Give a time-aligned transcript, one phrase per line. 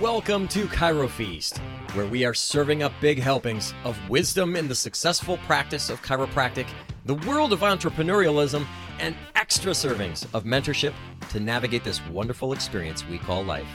[0.00, 1.58] Welcome to Chiro Feast,
[1.92, 6.66] where we are serving up big helpings of wisdom in the successful practice of chiropractic,
[7.04, 8.64] the world of entrepreneurialism,
[8.98, 10.94] and extra servings of mentorship
[11.28, 13.68] to navigate this wonderful experience we call life.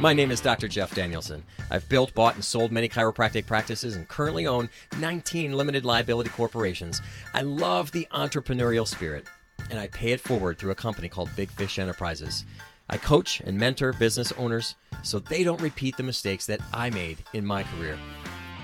[0.00, 0.66] My name is Dr.
[0.66, 1.44] Jeff Danielson.
[1.70, 4.68] I've built, bought, and sold many chiropractic practices and currently own
[4.98, 7.00] 19 limited liability corporations.
[7.32, 9.28] I love the entrepreneurial spirit,
[9.70, 12.44] and I pay it forward through a company called Big Fish Enterprises.
[12.92, 17.18] I coach and mentor business owners so they don't repeat the mistakes that I made
[17.32, 17.96] in my career.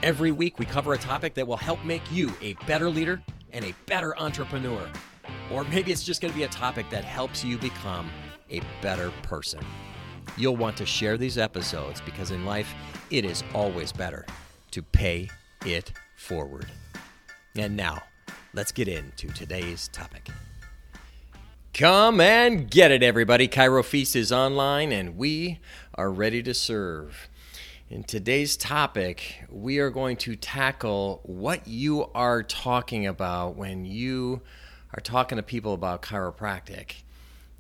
[0.03, 3.65] Every week, we cover a topic that will help make you a better leader and
[3.65, 4.87] a better entrepreneur.
[5.53, 8.11] Or maybe it's just going to be a topic that helps you become
[8.51, 9.61] a better person.
[10.37, 12.75] You'll want to share these episodes because in life,
[13.11, 14.27] it is always better
[14.73, 15.31] to pay
[15.65, 16.67] it forward.
[17.55, 18.03] And now,
[18.55, 20.29] let's get into today's topic.
[21.77, 23.49] Come and get it, everybody.
[23.49, 25.61] Chiro Feast is online and we
[25.95, 27.29] are ready to serve.
[27.91, 34.41] In today's topic, we are going to tackle what you are talking about when you
[34.95, 37.03] are talking to people about chiropractic.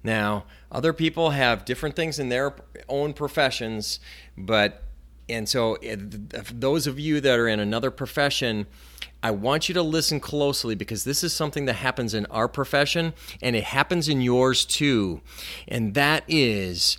[0.02, 2.54] Now, other people have different things in their
[2.88, 4.00] own professions,
[4.34, 4.82] but
[5.28, 8.66] and so eh, those of you that are in another profession,
[9.26, 13.12] I want you to listen closely because this is something that happens in our profession
[13.42, 15.20] and it happens in yours too.
[15.66, 16.96] And that is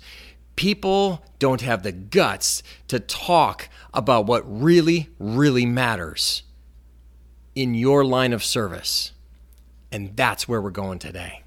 [0.54, 6.42] people don't have the guts to talk about what really, really matters
[7.54, 9.12] in your line of service.
[9.90, 11.44] And that's where we're going today.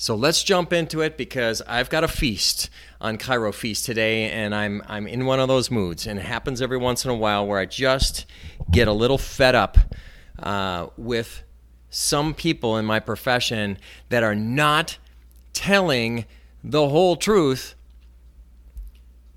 [0.00, 2.70] So let's jump into it because I've got a feast
[3.02, 6.62] on Chiro Feast today, and I'm I'm in one of those moods, and it happens
[6.62, 8.24] every once in a while where I just
[8.70, 9.76] get a little fed up
[10.38, 11.42] uh, with
[11.90, 13.76] some people in my profession
[14.08, 14.96] that are not
[15.52, 16.24] telling
[16.64, 17.74] the whole truth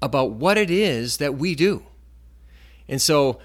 [0.02, 1.84] about what it is that we do.
[2.88, 3.41] And so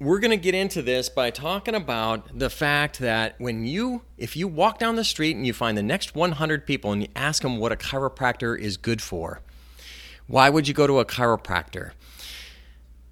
[0.00, 4.36] we're going to get into this by talking about the fact that when you if
[4.36, 7.42] you walk down the street and you find the next 100 people and you ask
[7.42, 9.40] them what a chiropractor is good for
[10.28, 11.92] why would you go to a chiropractor?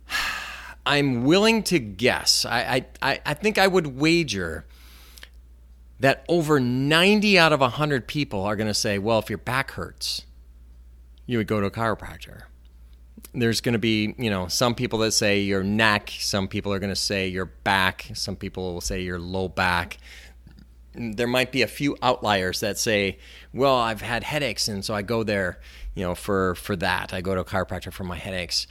[0.87, 2.45] I'm willing to guess.
[2.45, 4.65] I i, I think i would wager
[5.99, 9.73] that over 90 out of 100 people are going to say well if your back
[9.73, 10.25] hurts
[11.27, 12.43] you would go to a chiropractor
[13.37, 16.79] there's going to be, you know, some people that say your neck, some people are
[16.79, 19.99] going to say your back, some people will say your low back.
[20.95, 23.19] There might be a few outliers that say,
[23.53, 25.61] "Well, I've had headaches and so I go there,
[25.95, 27.13] you know, for for that.
[27.13, 28.67] I go to a chiropractor for my headaches."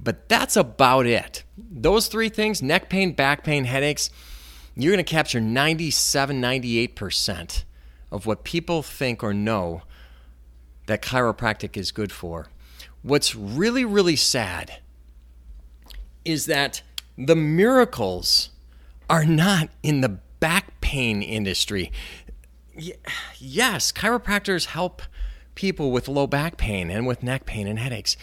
[0.00, 1.44] But that's about it.
[1.56, 4.10] Those three things, neck pain, back pain, headaches,
[4.74, 7.64] you're going to capture 97, 98%
[8.10, 9.82] of what people think or know
[10.86, 12.48] that chiropractic is good for
[13.02, 14.78] what's really, really sad
[16.24, 16.82] is that
[17.16, 18.50] the miracles
[19.08, 21.90] are not in the back pain industry.
[23.38, 25.02] Yes, chiropractors help
[25.54, 28.16] people with low back pain and with neck pain and headaches.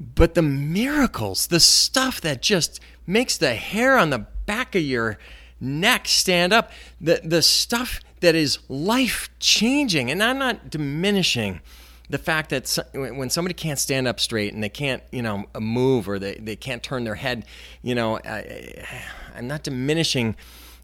[0.00, 5.18] But the miracles, the stuff that just makes the hair on the back of your
[5.60, 6.70] neck stand up,
[7.00, 11.60] the, the stuff that is life changing, and I'm not diminishing
[12.14, 15.58] the fact that when somebody can't stand up straight and they can't, you know, uh,
[15.58, 17.44] move or they, they can't turn their head,
[17.82, 18.86] you know, I,
[19.34, 20.36] I'm not diminishing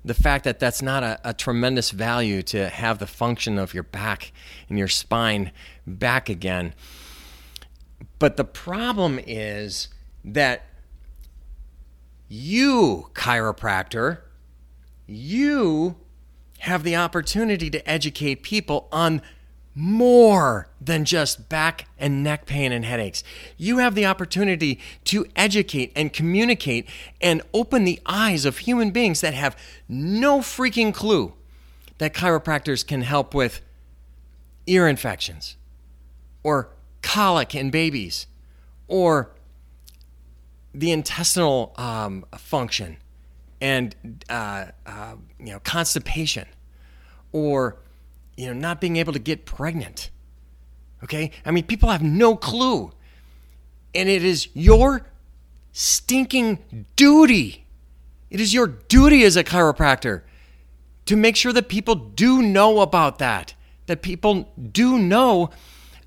[0.05, 3.85] the fact that that's not a, a, tremendous value to have the function of your
[3.85, 4.33] back
[4.69, 5.53] and your spine
[5.87, 6.75] back again.
[8.19, 9.87] But the problem is
[10.25, 10.65] that
[12.27, 14.23] you, chiropractor,
[15.07, 15.95] you
[16.59, 19.23] have the opportunity to educate people on
[19.75, 23.23] more than just back and neck pain and headaches.
[23.57, 26.89] You have the opportunity to educate and communicate
[27.21, 29.57] and open the eyes of human beings that have
[29.89, 31.35] no freaking clue
[31.99, 33.61] that chiropractors can help with
[34.67, 35.57] ear infections
[36.43, 36.71] or
[37.03, 38.27] colic in babies
[38.89, 39.31] or
[40.75, 42.97] the intestinal um, function
[43.61, 43.95] and
[44.29, 46.47] uh, uh, you know constipation
[47.33, 47.77] or
[48.41, 50.09] you know, not being able to get pregnant.
[51.05, 51.31] Okay?
[51.45, 52.91] I mean, people have no clue.
[53.95, 55.07] And it is your
[55.73, 57.67] stinking duty.
[58.31, 60.23] It is your duty as a chiropractor
[61.05, 63.53] to make sure that people do know about that,
[63.87, 65.51] that people do know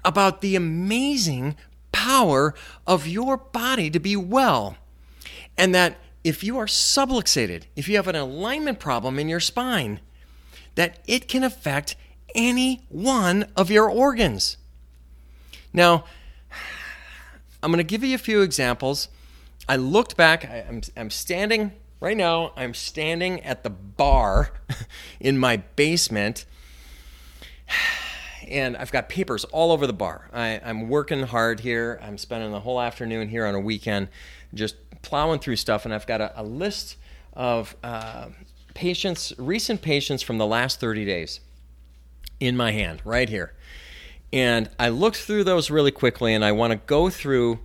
[0.04, 1.56] about the amazing
[1.92, 2.56] power
[2.88, 4.76] of your body to be well.
[5.56, 10.00] And that if you are subluxated, if you have an alignment problem in your spine,
[10.74, 11.96] that it can affect
[12.36, 14.58] any one of your organs.
[15.74, 16.06] Now,
[17.62, 19.08] I'm going to give you a few examples.
[19.68, 20.46] I looked back.
[20.46, 22.52] I, I'm, I'm standing right now.
[22.58, 24.52] I'm standing at the bar
[25.20, 26.46] in my basement,
[28.48, 30.30] and I've got papers all over the bar.
[30.34, 32.00] I, I'm working hard here.
[32.04, 34.10] I'm spending the whole afternoon here on a weekend,
[34.54, 36.98] just plowing through stuff, and I've got a, a list
[37.32, 38.28] of uh,
[38.74, 41.40] patients, recent patients from the last 30 days
[42.48, 43.54] in my hand right here.
[44.32, 47.60] And I looked through those really quickly, and I want to go through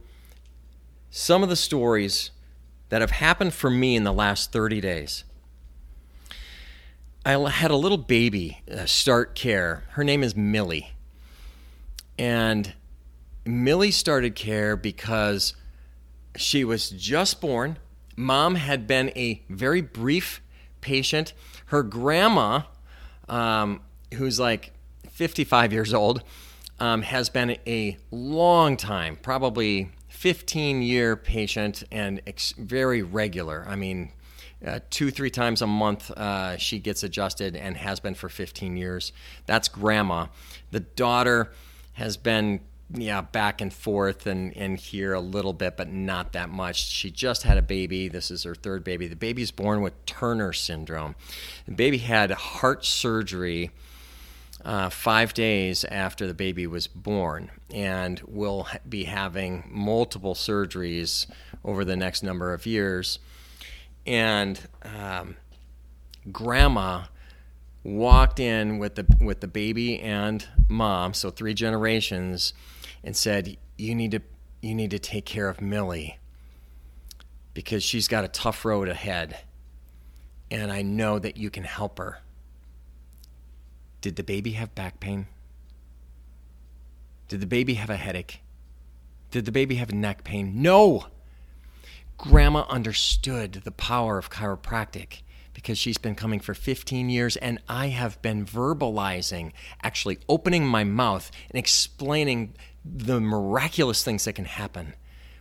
[1.11, 2.31] some of the stories
[2.91, 5.25] that have happened for me in the last 30 days.
[7.25, 9.85] I had a little baby uh, start care.
[9.91, 10.93] Her name is Millie.
[12.19, 12.73] And
[13.45, 15.55] Millie started care because
[16.37, 17.79] she was just born.
[18.17, 20.43] Mom had been a very brief
[20.81, 21.33] patient.
[21.67, 22.63] Her grandma,
[23.29, 23.81] um,
[24.15, 24.73] who's like
[25.11, 26.23] 55 years old,
[26.81, 33.65] um, has been a long time, probably 15 year patient and ex- very regular.
[33.69, 34.13] I mean,
[34.65, 38.77] uh, two, three times a month, uh, she gets adjusted and has been for 15
[38.77, 39.13] years.
[39.47, 40.27] That's grandma.
[40.73, 41.53] The daughter
[41.93, 42.61] has been,
[42.93, 46.89] yeah, back and forth and, and here a little bit, but not that much.
[46.89, 48.09] She just had a baby.
[48.09, 49.07] This is her third baby.
[49.07, 51.15] The baby's born with Turner syndrome.
[51.67, 53.71] The baby had heart surgery
[54.65, 61.27] uh, five days after the baby was born, and will be having multiple surgeries
[61.65, 63.19] over the next number of years.
[64.07, 65.37] And um,
[66.33, 67.05] grandma
[67.85, 72.53] walked in with the with the baby and mom, so three generations,
[73.05, 74.21] and said, "You need to
[74.61, 76.19] you need to take care of Millie
[77.55, 79.39] because she's got a tough road ahead,
[80.51, 82.19] and I know that you can help her."
[84.01, 85.27] Did the baby have back pain?
[87.29, 88.41] Did the baby have a headache?
[89.31, 90.63] Did the baby have neck pain?
[90.63, 91.07] No!
[92.17, 95.23] Grandma understood the power of chiropractic
[95.53, 99.53] because she's been coming for 15 years and I have been verbalizing,
[99.83, 102.55] actually opening my mouth and explaining
[102.85, 104.95] the miraculous things that can happen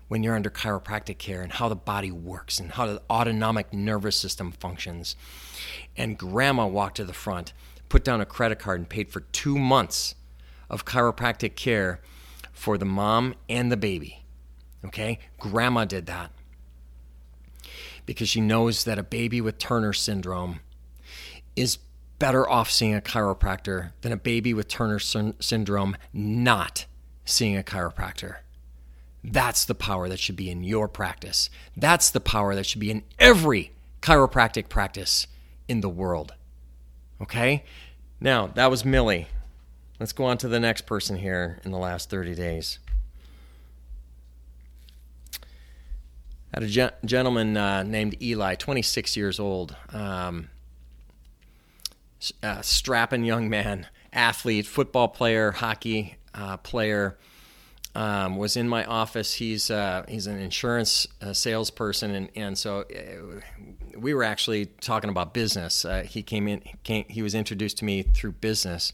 [0.07, 4.15] when you're under chiropractic care and how the body works and how the autonomic nervous
[4.15, 5.15] system functions.
[5.95, 7.53] And grandma walked to the front
[7.89, 10.15] put down a credit card and paid for two months
[10.69, 12.01] of chiropractic care
[12.51, 14.23] for the mom and the baby.
[14.85, 15.19] Okay?
[15.39, 16.31] Grandma did that
[18.05, 20.61] because she knows that a baby with Turner syndrome
[21.55, 21.77] is
[22.19, 26.85] better off seeing a chiropractor than a baby with Turner syndrome not
[27.25, 28.37] seeing a chiropractor.
[29.23, 31.49] That's the power that should be in your practice.
[31.75, 35.27] That's the power that should be in every chiropractic practice
[35.67, 36.33] in the world.
[37.21, 37.63] Okay?
[38.19, 39.27] Now, that was Millie.
[39.99, 42.79] Let's go on to the next person here in the last 30 days.
[46.53, 50.49] I had a ge- gentleman uh, named Eli, 26 years old, um,
[52.61, 57.17] strapping young man, athlete, football player, hockey uh, player
[57.97, 59.33] um, was in my office.
[59.33, 63.41] He's uh, he's an insurance uh, salesperson, and and so uh,
[63.97, 65.83] we were actually talking about business.
[65.83, 68.93] Uh, he came in, came, he was introduced to me through business,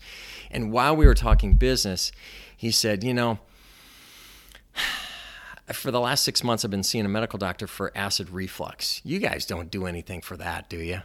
[0.50, 2.14] and while we were talking business,
[2.56, 3.40] he said, you know.
[5.72, 9.00] For the last six months, I've been seeing a medical doctor for acid reflux.
[9.06, 11.04] You guys don't do anything for that, do you?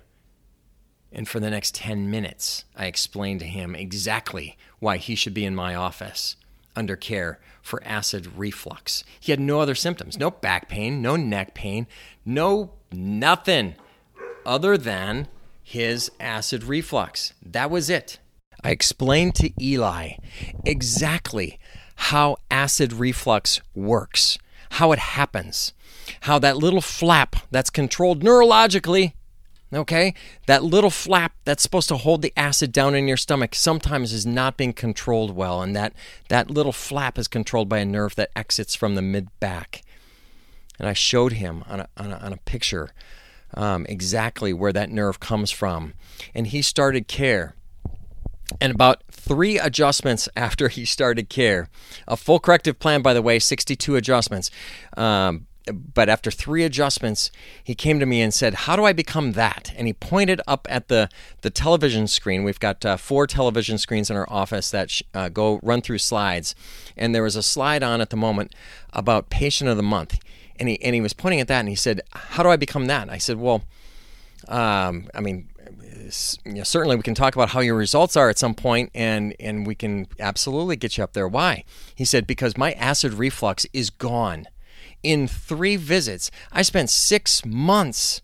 [1.12, 5.45] And for the next 10 minutes, I explained to him exactly why he should be
[5.45, 6.35] in my office
[6.77, 9.05] under care for acid reflux.
[9.21, 11.87] He had no other symptoms no back pain, no neck pain,
[12.25, 13.75] no nothing
[14.47, 15.29] other than
[15.63, 17.35] his acid reflux.
[17.45, 18.19] That was it.
[18.65, 20.13] I explained to Eli
[20.65, 21.59] exactly
[21.97, 24.39] how acid reflux works,
[24.71, 25.75] how it happens,
[26.23, 29.13] how that little flap that's controlled neurologically
[29.73, 30.15] Okay?
[30.47, 34.25] That little flap that's supposed to hold the acid down in your stomach sometimes is
[34.25, 35.93] not being controlled well, and that,
[36.29, 39.83] that little flap is controlled by a nerve that exits from the mid back.
[40.79, 42.91] And I showed him on a, on a, on a picture
[43.55, 45.95] um, exactly where that nerve comes from.
[46.35, 47.55] And he started care.
[48.61, 51.69] And about three adjustments after he started care,
[52.07, 54.51] a full corrective plan, by the way, 62 adjustments.
[54.97, 57.31] Um, but after three adjustments,
[57.63, 60.67] he came to me and said, "How do I become that?" And he pointed up
[60.71, 61.09] at the
[61.43, 62.45] the television screen.
[62.45, 65.99] We've got uh, four television screens in our office that sh- uh, go run through
[65.99, 66.55] slides,
[66.97, 68.55] and there was a slide on at the moment
[68.93, 70.19] about patient of the month,
[70.59, 72.87] and he and he was pointing at that, and he said, "How do I become
[72.87, 73.65] that?" And I said, "Well,
[74.49, 75.49] um, I mean."
[76.47, 79.35] you know, certainly we can talk about how your results are at some point, and
[79.39, 81.29] and we can absolutely get you up there.
[81.29, 81.65] Why?
[81.95, 84.47] He said because my acid reflux is gone.
[85.02, 88.21] In three visits, I spent six months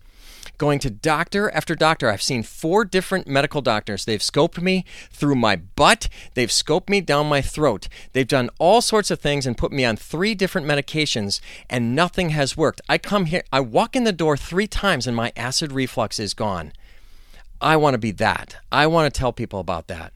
[0.57, 2.09] going to doctor after doctor.
[2.09, 4.05] I've seen four different medical doctors.
[4.05, 7.87] They've scoped me through my butt, they've scoped me down my throat.
[8.13, 11.39] They've done all sorts of things and put me on three different medications,
[11.69, 12.81] and nothing has worked.
[12.87, 16.33] I come here, I walk in the door three times, and my acid reflux is
[16.33, 16.71] gone.
[17.61, 18.57] I want to be that.
[18.71, 20.13] I want to tell people about that.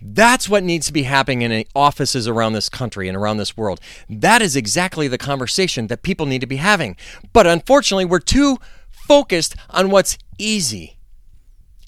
[0.00, 3.80] That's what needs to be happening in offices around this country and around this world.
[4.08, 6.96] That is exactly the conversation that people need to be having.
[7.32, 8.58] But unfortunately, we're too
[8.90, 10.98] focused on what's easy.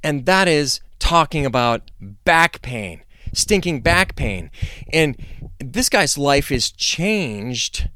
[0.02, 3.02] And that is talking about back pain,
[3.32, 4.50] stinking back pain.
[4.92, 5.16] And
[5.58, 7.88] this guy's life is changed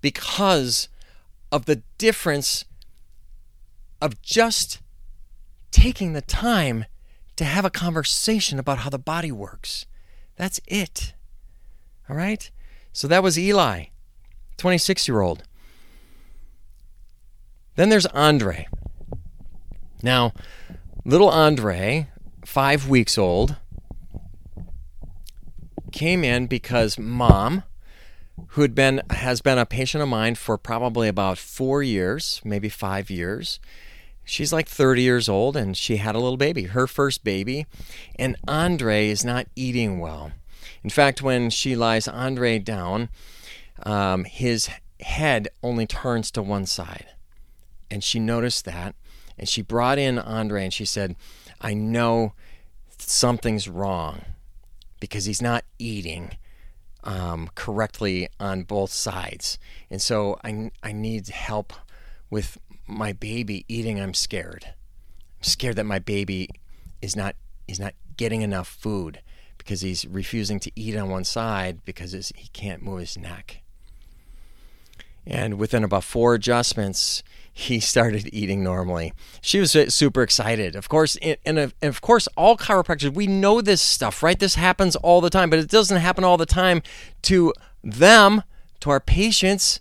[0.00, 0.88] because
[1.52, 2.64] of the difference
[4.00, 4.80] of just
[5.70, 6.84] taking the time
[7.38, 9.86] to have a conversation about how the body works.
[10.34, 11.14] That's it.
[12.10, 12.50] All right?
[12.92, 13.84] So that was Eli,
[14.56, 15.44] 26 year old.
[17.76, 18.66] Then there's Andre.
[20.02, 20.32] Now,
[21.04, 22.08] little Andre,
[22.44, 23.54] five weeks old,
[25.92, 27.62] came in because mom,
[28.48, 32.68] who had been has been a patient of mine for probably about four years, maybe
[32.68, 33.60] five years,
[34.28, 37.66] she's like 30 years old and she had a little baby, her first baby.
[38.16, 40.32] And Andre is not eating well.
[40.84, 43.08] In fact, when she lies Andre down,
[43.82, 44.68] um, his
[45.00, 47.06] head only turns to one side.
[47.90, 48.94] And she noticed that.
[49.38, 51.16] And she brought in Andre and she said,
[51.60, 52.34] I know
[52.98, 54.20] something's wrong
[55.00, 56.36] because he's not eating
[57.02, 59.58] um, correctly on both sides.
[59.90, 61.72] And so I, I need help
[62.30, 64.66] with my baby eating, I'm scared.
[64.66, 66.48] I'm scared that my baby
[67.00, 69.20] is not is not getting enough food
[69.58, 73.62] because he's refusing to eat on one side because he can't move his neck.
[75.26, 79.12] And within about four adjustments, he started eating normally.
[79.40, 80.76] She was super excited.
[80.76, 84.38] Of course, and of course, all chiropractors, we know this stuff, right?
[84.38, 86.82] This happens all the time, but it doesn't happen all the time
[87.22, 88.42] to them,
[88.80, 89.80] to our patients.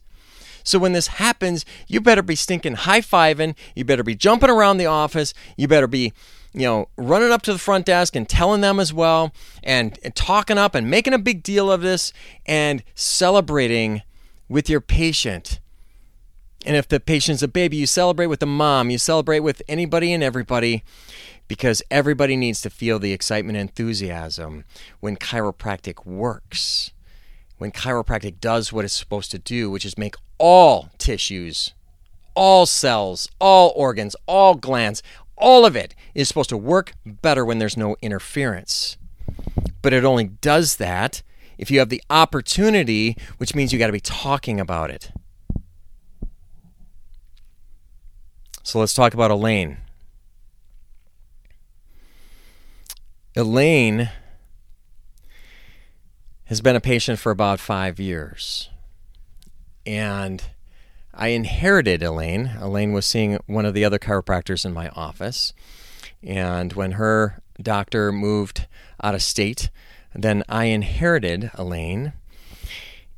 [0.67, 3.55] So when this happens, you better be stinking high fiving.
[3.73, 5.33] You better be jumping around the office.
[5.55, 6.11] You better be,
[6.51, 9.31] you know, running up to the front desk and telling them as well,
[9.63, 12.11] and, and talking up and making a big deal of this
[12.45, 14.01] and celebrating
[14.49, 15.61] with your patient.
[16.65, 20.11] And if the patient's a baby, you celebrate with the mom, you celebrate with anybody
[20.11, 20.83] and everybody
[21.47, 24.65] because everybody needs to feel the excitement and enthusiasm
[24.99, 26.91] when chiropractic works.
[27.57, 31.73] When chiropractic does what it's supposed to do, which is make all tissues,
[32.35, 35.01] all cells, all organs, all glands,
[35.37, 38.97] all of it is supposed to work better when there's no interference.
[39.81, 41.23] But it only does that
[41.57, 45.11] if you have the opportunity, which means you got to be talking about it.
[48.63, 49.77] So let's talk about Elaine.
[53.35, 54.09] Elaine
[56.47, 58.69] has been a patient for about five years
[59.87, 60.43] and
[61.13, 62.51] I inherited Elaine.
[62.59, 65.53] Elaine was seeing one of the other chiropractors in my office.
[66.21, 68.67] And when her doctor moved
[69.01, 69.71] out of state,
[70.13, 72.13] then I inherited Elaine.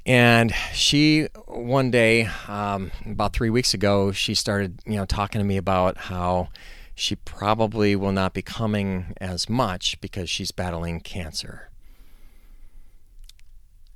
[0.05, 5.45] And she, one day, um, about three weeks ago, she started, you know, talking to
[5.45, 6.49] me about how
[6.95, 11.69] she probably will not be coming as much because she's battling cancer.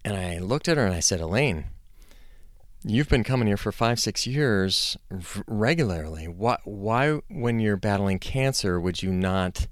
[0.05, 1.65] And I looked at her and I said, Elaine,
[2.86, 4.98] You've been coming here for five, six years
[5.48, 6.27] regularly.
[6.27, 9.67] Why, why, when you're battling cancer, would you not,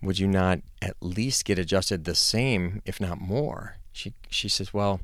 [0.00, 3.76] would you not at least get adjusted the same, if not more?
[3.92, 5.00] She, she says, well,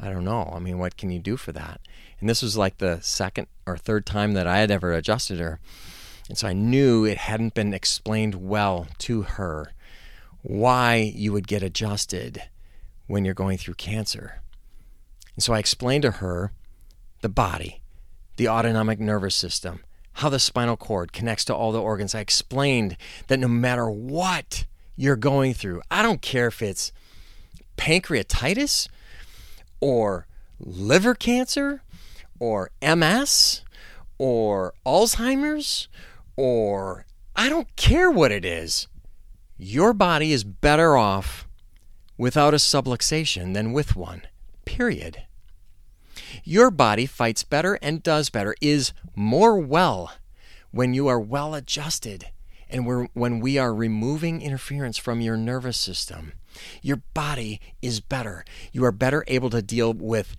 [0.00, 0.50] I don't know.
[0.50, 1.82] I mean, what can you do for that?
[2.20, 5.60] And this was like the second or third time that I had ever adjusted her.
[6.30, 9.74] And so I knew it hadn't been explained well to her
[10.40, 12.44] why you would get adjusted
[13.06, 14.40] when you're going through cancer.
[15.34, 16.52] And so I explained to her
[17.22, 17.82] the body,
[18.36, 19.80] the autonomic nervous system,
[20.14, 22.14] how the spinal cord connects to all the organs.
[22.14, 22.96] I explained
[23.26, 24.64] that no matter what
[24.96, 26.92] you're going through, I don't care if it's
[27.76, 28.88] pancreatitis
[29.80, 30.26] or
[30.60, 31.82] liver cancer
[32.38, 33.62] or MS
[34.18, 35.88] or Alzheimer's
[36.36, 37.06] or
[37.36, 38.86] I don't care what it is.
[39.56, 41.43] Your body is better off
[42.16, 44.22] without a subluxation than with one
[44.64, 45.22] period.
[46.42, 50.12] Your body fights better and does better, is more well
[50.70, 52.26] when you are well adjusted
[52.68, 56.32] and when we are removing interference from your nervous system,
[56.82, 58.44] your body is better.
[58.72, 60.36] You are better able to deal with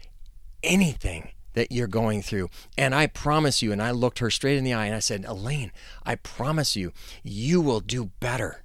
[0.63, 2.49] anything that you're going through.
[2.77, 5.23] And I promise you, and I looked her straight in the eye and I said,
[5.25, 5.71] Elaine,
[6.05, 6.91] I promise you,
[7.23, 8.64] you will do better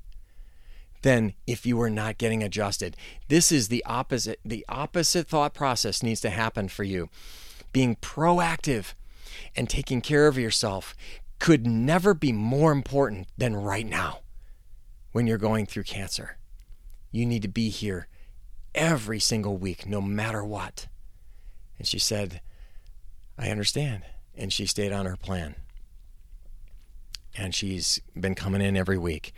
[1.03, 2.97] than if you were not getting adjusted.
[3.29, 4.41] This is the opposite.
[4.45, 7.09] The opposite thought process needs to happen for you.
[7.73, 8.95] Being proactive
[9.57, 10.95] and taking care of yourself
[11.39, 14.21] could never be more important than right now
[15.13, 16.37] when you're going through cancer.
[17.11, 18.07] You need to be here
[18.75, 20.87] every single week, no matter what.
[21.79, 22.41] And she said,
[23.39, 24.03] I understand.
[24.37, 25.57] And she stayed on her plan.
[27.37, 29.33] And she's been coming in every week.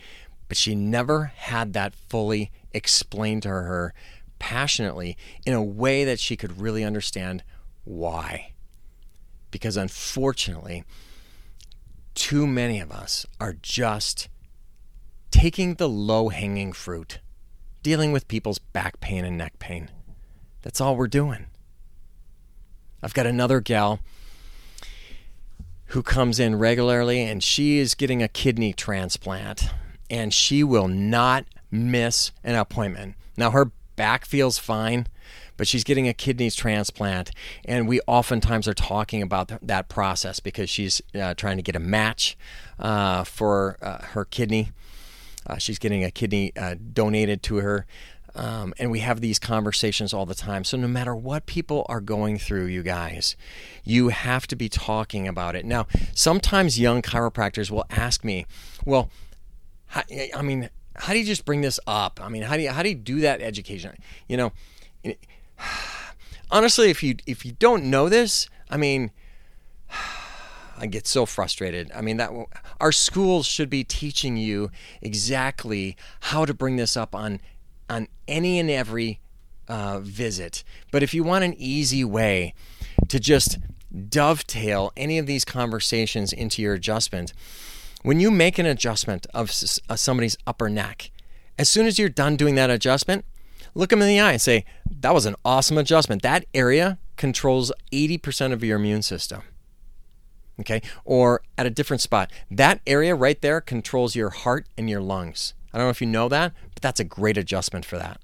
[0.52, 3.94] But she never had that fully explained to her
[4.38, 5.16] passionately
[5.47, 7.42] in a way that she could really understand
[7.85, 8.52] why.
[9.50, 10.85] Because unfortunately,
[12.14, 14.28] too many of us are just
[15.30, 17.21] taking the low hanging fruit,
[17.82, 19.90] dealing with people's back pain and neck pain.
[20.61, 21.47] That's all we're doing.
[23.02, 24.00] I've got another gal
[25.87, 29.71] who comes in regularly and she is getting a kidney transplant
[30.12, 33.14] and she will not miss an appointment.
[33.37, 35.07] Now, her back feels fine,
[35.57, 37.31] but she's getting a kidney transplant.
[37.64, 41.75] And we oftentimes are talking about th- that process because she's uh, trying to get
[41.75, 42.37] a match
[42.78, 44.71] uh, for uh, her kidney.
[45.47, 47.87] Uh, she's getting a kidney uh, donated to her.
[48.35, 50.64] Um, and we have these conversations all the time.
[50.64, 53.37] So, no matter what people are going through, you guys,
[53.85, 55.66] you have to be talking about it.
[55.66, 58.47] Now, sometimes young chiropractors will ask me,
[58.87, 59.11] well,
[59.92, 60.02] how,
[60.34, 62.18] I mean, how do you just bring this up?
[62.22, 63.94] I mean, how do you, how do you do that education?
[64.26, 64.52] You know,
[66.50, 69.11] honestly, if you, if you don't know this, I mean,
[70.78, 71.92] I get so frustrated.
[71.94, 72.30] I mean that
[72.80, 74.70] our schools should be teaching you
[75.02, 77.40] exactly how to bring this up on
[77.90, 79.20] on any and every
[79.68, 80.64] uh, visit.
[80.90, 82.54] But if you want an easy way
[83.08, 83.58] to just
[84.08, 87.35] dovetail any of these conversations into your adjustment,
[88.03, 91.11] when you make an adjustment of somebody's upper neck,
[91.59, 93.25] as soon as you're done doing that adjustment,
[93.75, 96.23] look them in the eye and say, That was an awesome adjustment.
[96.23, 99.43] That area controls 80% of your immune system.
[100.61, 100.83] Okay.
[101.05, 105.55] Or at a different spot, that area right there controls your heart and your lungs.
[105.73, 108.21] I don't know if you know that, but that's a great adjustment for that.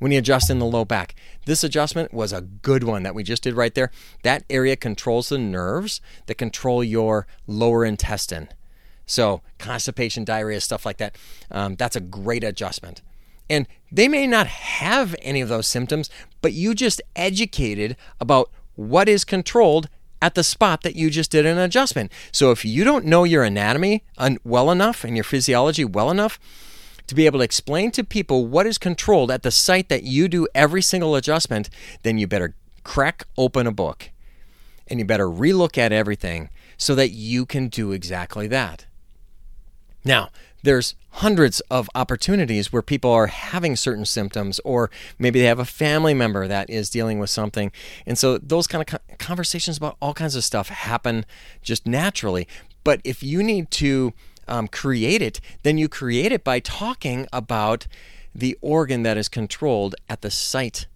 [0.00, 1.14] When you adjust in the low back,
[1.46, 3.92] this adjustment was a good one that we just did right there.
[4.24, 8.48] That area controls the nerves that control your lower intestine.
[9.12, 11.16] So, constipation, diarrhea, stuff like that,
[11.50, 13.02] um, that's a great adjustment.
[13.50, 16.08] And they may not have any of those symptoms,
[16.40, 19.90] but you just educated about what is controlled
[20.22, 22.10] at the spot that you just did an adjustment.
[22.32, 24.02] So, if you don't know your anatomy
[24.44, 26.38] well enough and your physiology well enough,
[27.06, 30.26] to be able to explain to people what is controlled at the site that you
[30.26, 31.68] do every single adjustment,
[32.02, 34.08] then you better crack open a book
[34.86, 36.48] and you better relook at everything
[36.78, 38.86] so that you can do exactly that.
[40.04, 40.30] Now,
[40.62, 45.64] there's hundreds of opportunities where people are having certain symptoms, or maybe they have a
[45.64, 47.72] family member that is dealing with something.
[48.06, 51.26] And so those kind of conversations about all kinds of stuff happen
[51.62, 52.48] just naturally.
[52.84, 54.12] But if you need to
[54.48, 57.86] um, create it, then you create it by talking about
[58.34, 60.86] the organ that is controlled at the site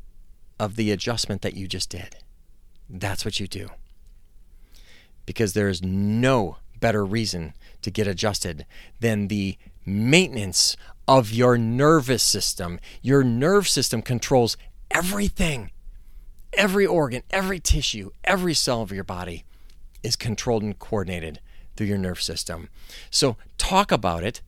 [0.58, 2.16] of the adjustment that you just did.
[2.88, 3.68] That's what you do.
[5.26, 8.66] Because there is no better reason to get adjusted
[9.00, 10.76] than the maintenance
[11.08, 12.80] of your nervous system.
[13.02, 14.56] Your nerve system controls
[14.90, 15.70] everything.
[16.52, 19.44] Every organ, every tissue, every cell of your body
[20.02, 21.40] is controlled and coordinated
[21.76, 22.68] through your nerve system.
[23.10, 24.40] So talk about it,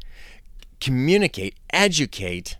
[0.80, 2.56] communicate, educate,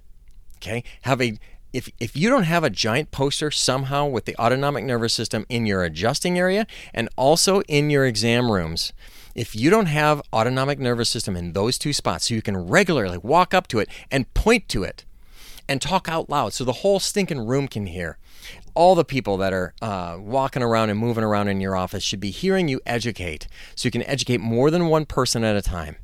[0.56, 0.84] okay?
[1.02, 1.38] Have a
[1.72, 5.66] if if you don't have a giant poster somehow with the autonomic nervous system in
[5.66, 8.92] your adjusting area and also in your exam rooms,
[9.34, 13.18] if you don't have autonomic nervous system in those two spots so you can regularly
[13.18, 15.04] walk up to it and point to it
[15.68, 18.18] and talk out loud so the whole stinking room can hear
[18.74, 22.20] all the people that are uh, walking around and moving around in your office should
[22.20, 25.96] be hearing you educate so you can educate more than one person at a time.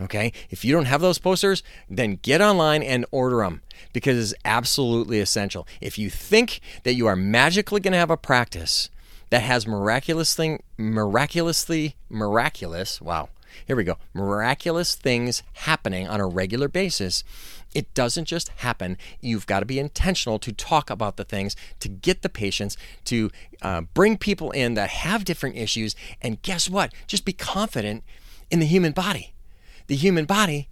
[0.00, 0.32] Okay?
[0.48, 5.20] If you don't have those posters, then get online and order them because it's absolutely
[5.20, 5.66] essential.
[5.80, 8.88] If you think that you are magically going to have a practice
[9.30, 13.28] that has miraculously, miraculously, miraculous, wow,
[13.66, 13.98] Here we go.
[14.14, 17.24] Miraculous things happening on a regular basis.
[17.74, 18.96] It doesn't just happen.
[19.20, 23.30] You've got to be intentional to talk about the things, to get the patients, to
[23.62, 25.94] uh, bring people in that have different issues.
[26.20, 26.92] And guess what?
[27.06, 28.04] Just be confident
[28.50, 29.34] in the human body.
[29.86, 30.68] The human body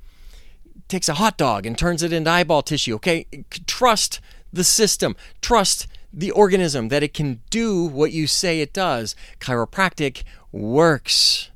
[0.88, 2.94] takes a hot dog and turns it into eyeball tissue.
[2.96, 3.26] Okay,
[3.66, 4.20] trust
[4.52, 5.16] the system.
[5.40, 9.14] Trust the organism that it can do what you say it does.
[9.40, 11.50] Chiropractic works.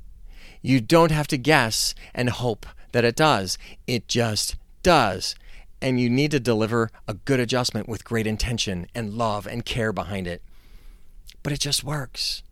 [0.61, 3.57] You don't have to guess and hope that it does.
[3.87, 5.35] It just does.
[5.81, 9.91] And you need to deliver a good adjustment with great intention and love and care
[9.91, 10.41] behind it.
[11.41, 12.43] But it just works.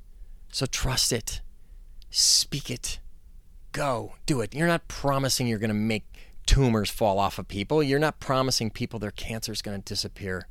[0.51, 1.39] So trust it.
[2.09, 2.99] Speak it.
[3.71, 4.15] Go.
[4.25, 4.53] Do it.
[4.53, 6.03] You're not promising you're going to make
[6.45, 7.81] tumors fall off of people.
[7.81, 10.47] You're not promising people their cancer is going to disappear.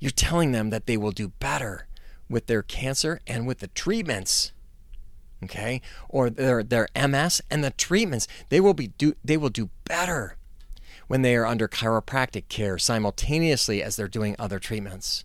[0.00, 1.86] You're telling them that they will do better
[2.28, 4.52] with their cancer and with the treatments.
[5.44, 5.80] Okay?
[6.08, 8.26] Or their their MS and the treatments.
[8.48, 10.36] They will be do they will do better
[11.06, 15.24] when they are under chiropractic care simultaneously as they're doing other treatments.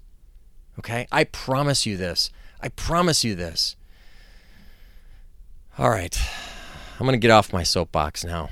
[0.77, 1.07] Okay?
[1.11, 2.31] I promise you this.
[2.61, 3.75] I promise you this.
[5.77, 6.17] All right.
[6.99, 8.49] I'm going to get off my soapbox now.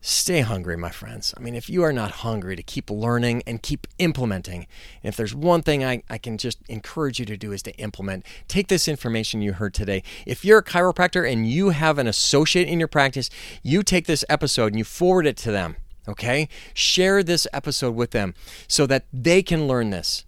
[0.00, 1.34] Stay hungry, my friends.
[1.36, 4.68] I mean, if you are not hungry to keep learning and keep implementing,
[5.02, 8.24] if there's one thing I, I can just encourage you to do is to implement,
[8.46, 10.04] take this information you heard today.
[10.24, 13.28] If you're a chiropractor and you have an associate in your practice,
[13.64, 15.74] you take this episode and you forward it to them,
[16.06, 16.48] okay?
[16.74, 18.34] Share this episode with them
[18.68, 20.24] so that they can learn this.